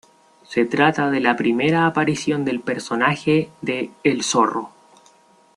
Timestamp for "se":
0.43-0.65